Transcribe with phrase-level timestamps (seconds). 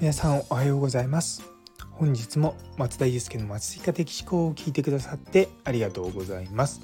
[0.00, 1.42] 皆さんおはようございます。
[1.90, 6.80] 本日も松田祐介の松井家的思考を聞いてくださってありがとうございます。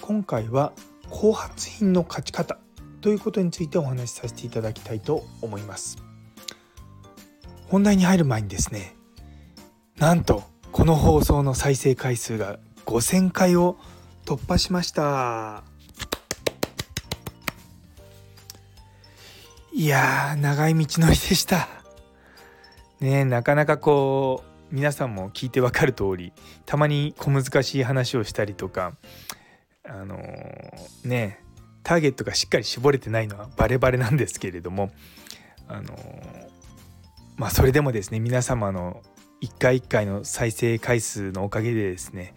[0.00, 0.72] 今回は
[1.10, 2.58] 後発品の勝ち方
[3.02, 5.96] ということについてお話しさせていただきたいと思います。
[7.68, 8.96] 本題に入る前にですね
[9.98, 10.42] なんと
[10.72, 13.76] この放送の再生回数が5000回を
[14.24, 15.62] 突破しました。
[19.72, 21.77] いやー長い道のりでした。
[23.00, 26.32] ねなかなかこう皆さんも聞いてわかる通り
[26.66, 28.92] たまに小難しい話をしたりとか
[29.84, 31.40] あのー、ね
[31.82, 34.90] ターゲットがしっかり絞れてないのはバレバレなんですけれども
[35.68, 36.48] あのー、
[37.36, 39.02] まあそれでもですね皆様の
[39.40, 42.34] 一回一回の再生回数のおかげでですね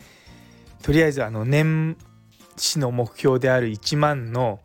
[0.83, 1.97] とりあえずあの年
[2.55, 4.59] 始の目標である1万の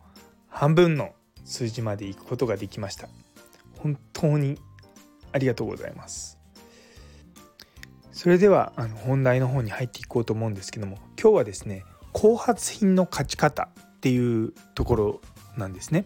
[0.47, 1.11] 半分の
[1.43, 3.07] 数字まで行くことができました。
[3.77, 4.59] 本当に
[5.31, 6.37] ありがとうございます
[8.11, 11.83] それではあの本題の方に入っていこうと思うんですけども今日はですね
[12.13, 15.21] 後発品の勝ち方っていうところ
[15.55, 16.05] なんですね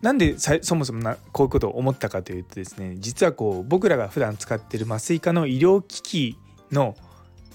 [0.00, 6.38] なんでそもそもなこういうことを思ったかというとですね実はこう僕らが普段使ってる麻酔科の医療機器
[6.72, 6.96] の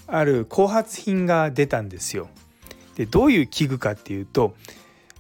[0.08, 2.30] ある後発品が出たんですよ。
[2.95, 4.55] でどういう器具かっていうと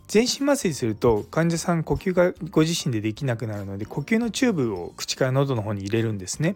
[0.07, 6.55] 全身麻酔すると患者さん呼吸がご自身でできなくなるので呼吸のチューブを口から喉の方に入れるんですね。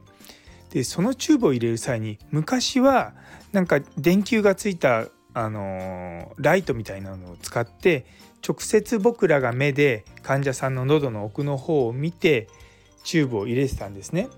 [0.71, 3.13] でそのチューブを入れる際に昔は
[3.51, 8.05] なんか電球がついたあのライトみたいなのを使って
[8.45, 12.47] 直接僕らが目で患者さんの喉の奥の方を見て
[13.03, 14.29] チューブを入れてたんですね。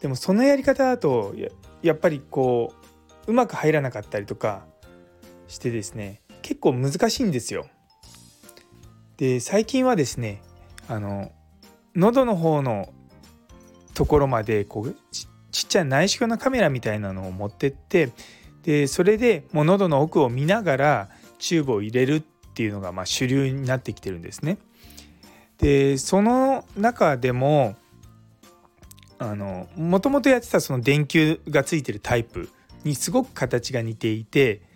[0.00, 1.34] でもそのやり方だと
[1.82, 2.72] やっぱりこ
[3.26, 4.64] ううまく入らなかったりとか
[5.48, 7.66] してですね結構難しいんですよ。
[9.16, 10.42] で最近はですね
[10.88, 11.32] あの
[11.96, 12.92] 喉の方の
[13.94, 15.26] ところまでこうち
[15.64, 18.10] っちゃい内視鏡のカメラみたいなのを持ってって
[18.62, 21.08] でそれでもう喉の奥を見ながら
[21.38, 22.20] チューブを入れるっ
[22.54, 24.58] ていうのがま主流になってきてるんですね。
[25.58, 27.74] でその中でも
[29.76, 32.50] もともとやってたその電球がついてるタイプ
[32.84, 34.73] にすごく形が似ていて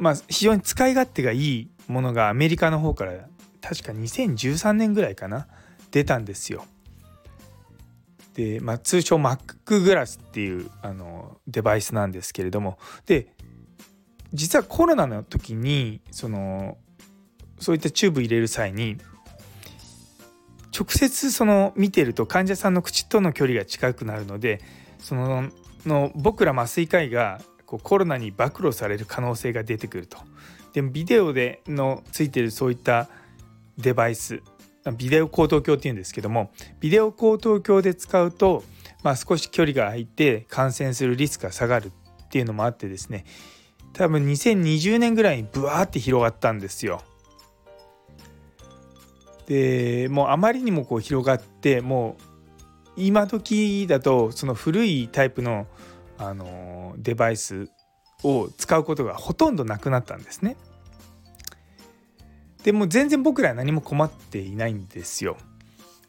[0.00, 3.12] まあ非常に使い勝手がいいものがアメリカの方から
[3.60, 5.46] 確か2013年ぐらいかな
[5.90, 6.64] 出たんですよ。
[8.34, 13.34] で、まあ、通称 Mac グラスっていうあのデバイスなんですけれどもで
[14.32, 16.78] 実はコロナの時にその
[17.58, 18.96] そういったチューブ入れる際に
[20.76, 24.62] 直接その見てると患者さんの口との距離が近くなるので
[25.00, 25.50] その
[25.84, 30.18] の僕ら麻酔科医がこうコロナに暴露される可能性が出てくると。
[30.72, 33.08] でもビデオでのついてるそういった
[33.78, 34.42] デバイス
[34.96, 36.50] ビデオ高等鏡っていうんですけども
[36.80, 38.64] ビデオ高等鏡で使うと、
[39.02, 41.92] まあ、少し距離が空いて感染するリスクが下がる
[42.24, 43.24] っていうのもあってですね
[43.92, 47.02] 多分2020年ぐらいにブワーって広がったんですよ。
[49.46, 52.22] でもうあまりにもこう広がってもう
[52.96, 55.66] 今時だとその古いタイプの、
[56.20, 57.70] あのデバイス
[58.22, 60.56] を使うことがほとんどなくなったんですね。
[62.62, 65.38] でも全然僕らは何も困っていないんですよ。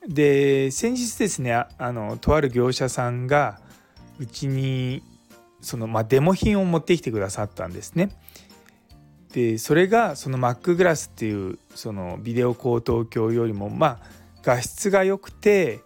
[0.06, 3.62] で先日ですねあのとある業者さんが
[4.20, 5.02] うちに
[5.62, 8.10] その、まあ、デモ品を持ってきてくださったんですね。
[9.32, 14.00] でそれがその Mac グラスっていうそのビデオ高等鏡よりもまあ
[14.44, 15.80] 画質が良くて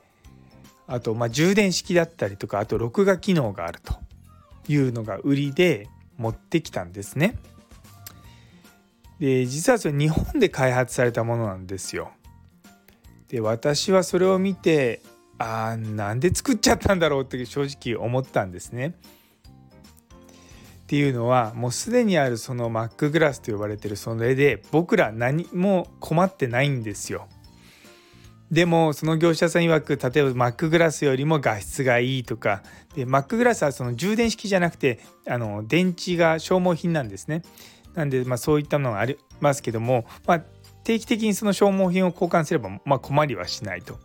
[0.87, 4.04] あとま充電式だったりとかあと録画機能があると
[4.67, 5.87] いうのが売りで
[6.17, 7.37] 持ってきたんですね。
[9.19, 12.11] で実はそれ日本で開発されたものなんですよ。
[13.29, 15.01] で私はそれを見て
[15.37, 18.95] ああなんで作っちゃったんだろうって正直思ったんですね。
[20.83, 27.27] っていうのはもうすでにあるその Mac グラスと呼ばれてるそれで僕ら何も困ってないんですよ。
[28.55, 32.63] でもその業者さん曰く例えば Mac グラスよりも画質がいいとか
[32.95, 37.41] で Mac グラスはその充電式じゃなくてあの電池が消耗品なんですね。
[37.95, 40.39] なんでまあそういったものがありますけども、まあ、
[40.85, 43.99] 定期的にその消耗品を交換すればまあ困りはしないと。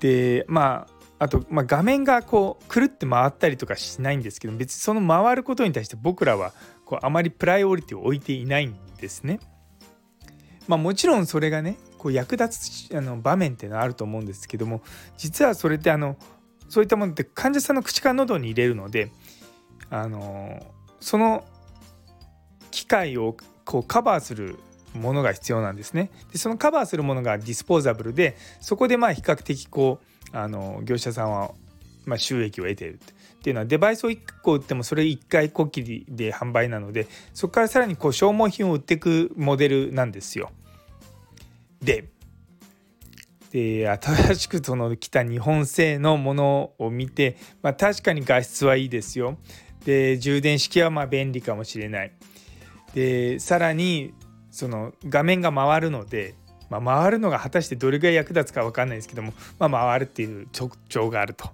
[0.00, 0.86] でま
[1.18, 6.52] ああと、まあ、画面がこうくるって回ったりとかしないんですけど別にその回ることに対して僕らは
[6.84, 9.40] こうあまりプライオリティを置いていないんですね。
[10.68, 14.82] まあ、もちろんそれがねこう役立つあの場面っていうのはあると思うんですけども
[15.16, 16.16] 実はそれってあの
[16.68, 19.10] そういったものって患者さんの口から喉に入れるので
[19.90, 20.64] あの
[21.00, 21.44] その
[22.70, 24.58] 機械をこうカバーする
[24.94, 26.10] ものが必要なんですね。
[26.32, 30.00] でそのカバーするものがディスポーザブルでそこでまあ比較的こ
[30.32, 31.52] うあの業者さんは
[32.06, 32.98] まあ収益を得ているっ
[33.42, 40.50] ていうのはデバイスを1個売ってもそれ1回こっきりで販売なのでそこからさらにこう消耗品を売っていくモデルなんですよ。
[41.82, 42.08] で
[43.50, 49.36] で新しくその来た日本製のものを見て、まあ、確かに画質はいいですよ。
[49.84, 52.12] で充電式はまあ便利かもしれない。
[52.94, 54.14] でさらに
[54.50, 56.34] その画面が回るので、
[56.70, 61.50] まあ、回るのが果たしてどれぐらい役立つか分かんないですけども、まあ、回るっていう特徴があると。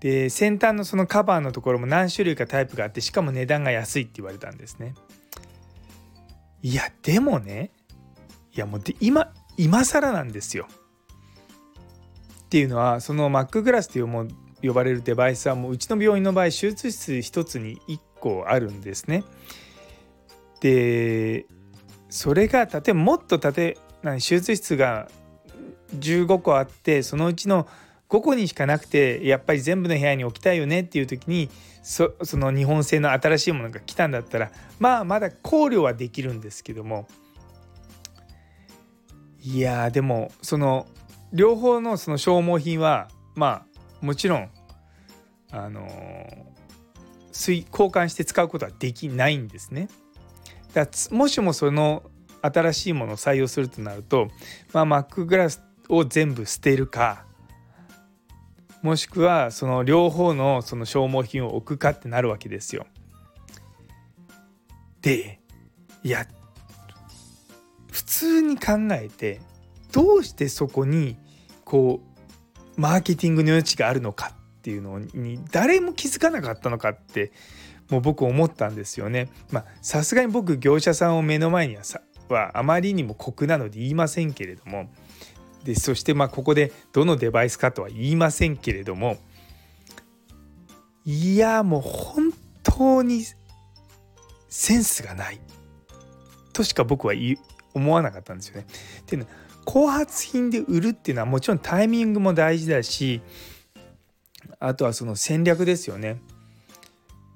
[0.00, 4.94] で先端のそのカバーのところも何種類かタイプがあってしかも値段が安いって言われたんですね。
[6.62, 7.72] いやでもね
[8.54, 10.66] いやもうで今今更なんですよ。
[12.44, 14.26] っていうのはその Mac グラスというも
[14.62, 19.24] 呼ばれるデバイスはもううちの病院の場合手術室1つに1個あるんですね。
[20.60, 21.46] で
[22.08, 25.08] それが例えばもっと例え手術室が
[25.98, 27.66] 15個あってそのうちの
[28.10, 31.48] 5個にしかなくてやっぱり全部の部屋に置きたいよねっていう時に
[31.82, 37.06] その日本製の新しいものが来たんだったらまあまだ考慮はできるんですけども
[39.42, 40.86] いやでもその
[41.32, 43.64] 両方のその消耗品はま
[44.02, 44.50] あもちろん
[45.52, 45.86] あの
[47.32, 49.88] 交換して使うことはできないんですね。
[50.74, 52.02] だもしもその
[52.42, 54.28] 新しいものを採用するとなると、
[54.72, 57.24] まあ、Mac グラスを全部捨てるか
[58.82, 62.86] もしくはその両方のその消耗品を置くかってなるわけですよ。
[65.02, 65.40] で
[66.02, 66.26] いや
[67.90, 69.40] 普通に考えて
[69.92, 71.16] どうしてそこに
[71.64, 72.00] こ
[72.76, 77.32] うマーケティングの余地があるのかっていうのに誰も気づかなかったのかって
[77.90, 79.28] もう僕思ったんですよね。
[79.50, 84.88] まさすがに僕業者さんを目の前にはさはあまりにも酷なので言いませんけれども
[85.64, 89.18] でそしてまあここでどのデバイスかとは言いませんけれども
[91.04, 93.24] いやもう本当に
[94.48, 95.40] センスがない
[96.52, 97.14] としか僕は
[97.74, 98.66] 思わなかったんですよね。
[99.00, 99.32] っていうのは
[99.64, 103.20] 後発品で売るっていうのはもちろんタイミングも大事だし
[104.58, 106.20] あとはその戦略ですよね。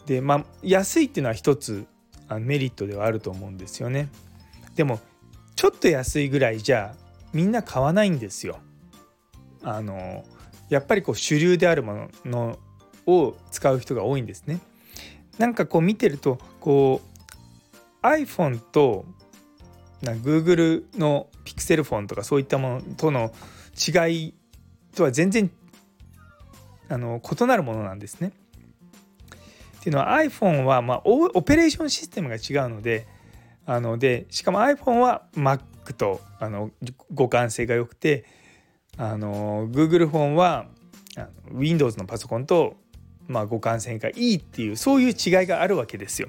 [0.06, 1.86] でまあ安いっていうのは一つ
[2.40, 4.08] メリットではあると思うんですよね。
[4.74, 5.00] でも
[5.54, 6.94] ちょっと安いぐらいじゃ
[7.34, 8.60] みんな買わないんですよ。
[9.62, 10.24] あの
[10.68, 12.58] やっぱりこう主流であるもの
[13.06, 14.60] を使う人が多いんですね。
[15.38, 17.00] なんかこう見てるとこ
[18.02, 19.04] う iPhone と
[20.02, 23.32] な Google の Pixel フォンとかそういったものとの
[23.76, 24.34] 違い
[24.94, 25.50] とは全然
[26.88, 28.32] あの異なるものなんですね。
[29.78, 33.06] っていうのは iPhone はまあオペレーションシステムが違うので
[33.66, 35.60] あのでしかも iPhone は Mac
[35.92, 36.70] とあの
[37.10, 38.24] 互換性が良くて
[38.96, 40.66] あの Google フォンは
[41.52, 42.76] Windows のパソコンと、
[43.28, 46.28] まあ、互換性がいいっていうそういう違いがあるわけですよ。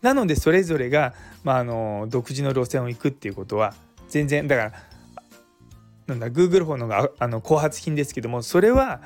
[0.00, 1.14] なのでそれぞれが、
[1.44, 3.74] まあ、あの独自の路線を行くっていうことは
[4.08, 4.72] 全然だから
[6.08, 9.00] なんだ Google フォンのがあの後発品ですけどもそれは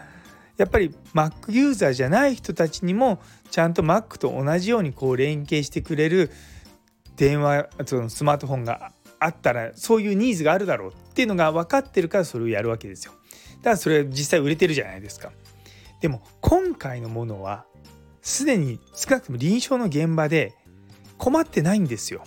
[0.56, 3.20] やっぱり Mac ユーザーじゃない人たちにも
[3.50, 6.30] ちゃんと Mac と同じようにこう連携してくれる
[7.16, 13.12] 電話そのスマートフォンがあったらそういうニーズがあるだろうっていうのが分かってるからそれをやるわけですよ。
[13.58, 15.32] だからそれ実際売れてるじゃないですか。
[16.00, 17.64] でも今回のものは
[18.22, 20.54] すでに少なくとも臨床の現場で
[21.18, 22.22] 困ってないんですよ。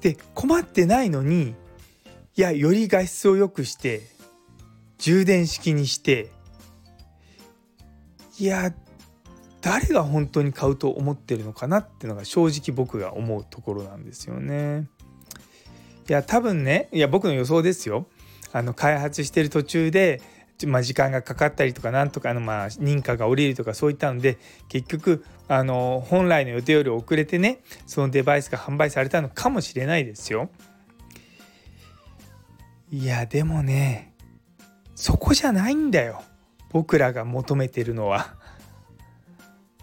[0.00, 1.54] で困ってないのに
[2.36, 4.02] いやより画質を良くして
[4.98, 6.30] 充電式にして
[8.38, 8.72] いや
[9.60, 14.88] 誰が本当に買うと思ってるのかなっていうのが正直僕が思うところなんですよね。
[16.08, 18.06] いや多分ねいや僕の予想ですよ。
[18.52, 20.20] あの開発してる途中で、
[20.66, 24.38] まあ、時間がかかったりとかなんとかのまあ認可が下りるとかそういったので
[24.68, 30.48] 結局あの本来の予定より遅れてねそのデバイスが販売されたのかもしれないですよ。
[32.90, 34.14] いやでもね
[34.96, 36.22] そこじゃないんだよ
[36.70, 38.39] 僕らが求めてるのは。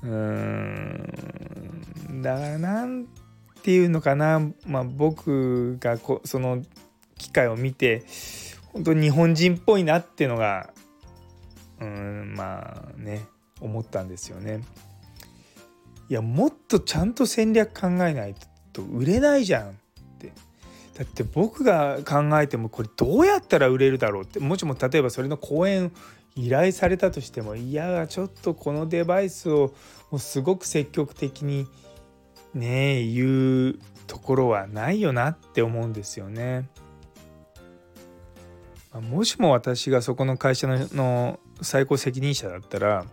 [0.04, 2.22] うーん。
[2.22, 3.08] だからなん
[3.64, 6.64] ていうのかな、まあ、僕がこその
[7.18, 8.04] 機会を見て
[8.74, 10.74] 本当に日本人っぽいなっていうのが
[11.80, 13.26] うんまあね
[13.60, 14.62] 思ったんですよね。
[16.10, 18.36] いやもっとちゃんと戦略考えない
[18.72, 19.74] と売れないじゃんっ
[20.20, 20.32] て。
[20.98, 24.40] だって僕が考えてもこれどうやったら売れるだろうって。
[24.40, 25.92] もしも例えばそれの講演
[26.38, 29.74] 依頼されたとしてもいやちょっとこのデバイスを
[30.12, 31.68] もうすごく積極的に
[32.54, 36.70] ね言うところはないよなって思うんですよね。
[38.94, 43.06] もしも私がそこの会社の最高責任者だったら、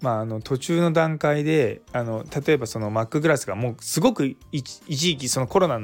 [0.00, 5.80] まあ、あの途中の段階であの例えばそのマックグラスがもうすごく一時期そのコロナ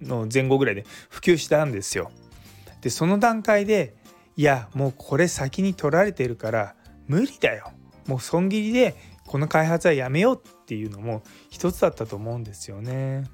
[0.00, 2.10] の前後ぐらいで普及したんですよ。
[2.80, 3.94] でその段階で
[4.36, 6.74] いやもうこれ先に取られてるから
[7.06, 7.72] 無理だよ
[8.06, 8.94] もう損切りで
[9.26, 13.24] この開発はやめようっていうのも一つだったと思うんですよね。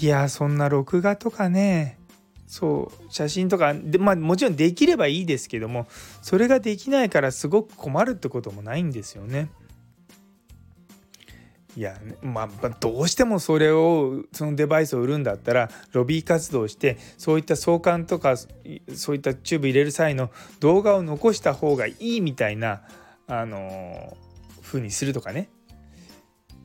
[0.00, 1.98] いやそんな録画とかね
[2.46, 5.86] そう写真とかでまあもちろんできればいいですけども
[6.22, 9.50] それができないからすごく困るってこともないんですよね。
[11.76, 22.82] いやまあどうしてもそれをそのデバイスを売るんだったらロビー活動してそういった相関とかそういったチューブ入れる際の動画を残した方がいいみたいな
[23.28, 24.16] あの
[24.62, 25.48] 風にするとかね。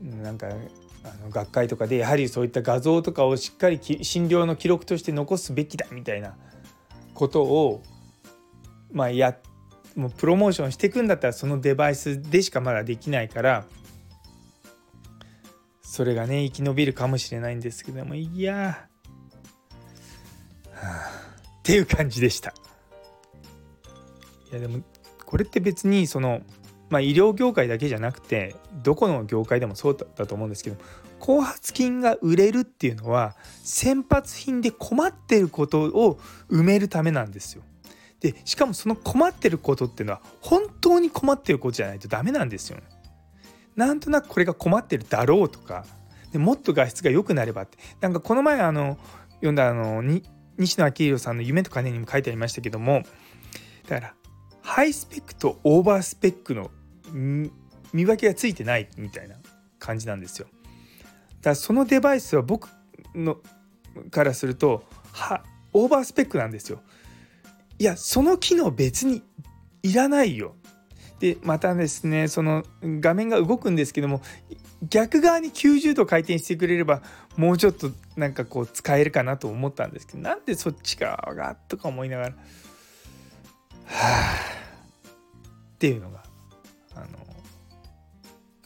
[0.02, 6.36] なんかあの学会とかでやはりそういった画像とかをしっかり診療の記録として残すべきだみたいな
[7.14, 7.84] ことを
[8.92, 9.38] まあや
[9.96, 13.66] もうプロモーションしていくんだったらそのデバイスでしかまだできないから
[15.96, 18.86] それがね生き延びるかもしれないんですけどもいや
[20.74, 21.10] はあ、
[21.60, 22.54] っていう感じでした。
[24.52, 24.84] いやでも
[25.26, 26.42] これって別にその
[26.90, 30.78] まあ、医療業界だけじゃなくてどこの業界でもそうだと思うんですけど
[31.20, 36.20] 後発金が売れるっていうのは先発品で困ってることを
[36.52, 37.64] 埋めるためなんですよ。
[38.20, 42.84] でしかもその困ってることっていうのは本当に困ってることじゃないとダメなんですよ、ね。
[43.76, 45.86] なんとなくこれが困ってるだろうとか
[46.32, 48.98] でもっと画質が良くなればってなんかこの前あの
[49.36, 50.02] 読んだあの
[50.58, 53.04] 西野昭弘さんの「夢と金」にも書いてありましたけども
[53.88, 54.14] だから
[54.62, 56.72] ハイスペックとオーバースペックの
[57.94, 59.36] 見分けがついてないみたいな
[59.80, 60.48] 感じなんですよ。
[60.48, 62.68] だからそのデバイスは僕
[63.14, 63.38] の
[64.10, 66.82] からするとはオーバースペックなんですよ。
[67.78, 69.22] いやその機能別に
[69.84, 70.56] いらないよ。
[71.20, 74.22] でまたですねその画面が動くんですけども
[74.84, 77.02] 逆側に90度回転してくれれば
[77.38, 82.36] もうちょっとなんかこう使えるかなと思ったんですけどなんでそっちかがとか思いながらは
[83.86, 84.56] あ
[85.76, 86.24] っていうのが
[86.96, 87.08] あの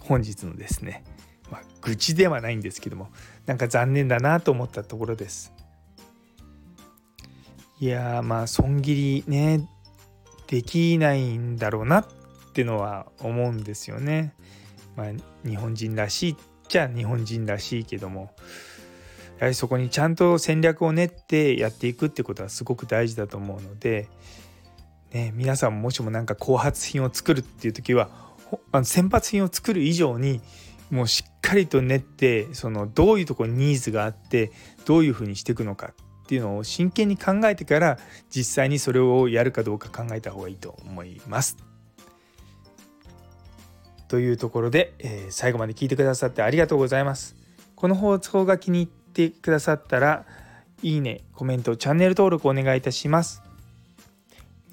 [0.02, 1.04] 本日のですね、
[1.52, 3.10] まあ、愚痴ではないんですけども
[3.46, 5.52] なんか残念だなと思ったところです。
[7.80, 9.68] いやまあ損切りね
[10.48, 12.06] できないんだろうなっ
[12.50, 14.34] っていうのは思うんですよね。
[14.96, 15.08] まあ、
[15.48, 16.36] 日本人らしいっ
[16.68, 18.34] ちゃ日本人らしいけども
[19.38, 24.10] やはりそこにちゃんと戦略を練ってやっていくってことはすごく大事だと思うので
[25.14, 28.10] ね、皆さんもしも何か後発品を作るっていう時は
[28.84, 30.42] 先発品を作る以上に
[30.92, 34.52] もうしっかりと練ってそのどういうとこにニーズがあって
[34.86, 37.98] どういうふうにしていくのかっていうのを真剣に考えてから
[38.30, 41.69] 実際にそれをやるかどうか考えた方がいいと思います。
[44.10, 47.38] というところで、えー、最後まで聞いてくださってありがとうございます。
[47.76, 50.26] この放送が気に入ってくださったら
[50.82, 53.44] いいね、コメント、チャンネル登録お願いいたします。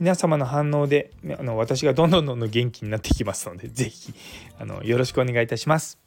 [0.01, 4.13] 皆様の反応であの私がどんどんどんどん元気になってきますので是非
[4.59, 5.99] あのよろしくお願いいたします。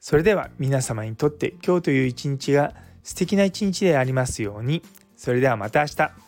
[0.00, 4.82] それでは皆様にとって今日という一日が素敵な一日でありますように。
[5.16, 6.23] それではまた明日。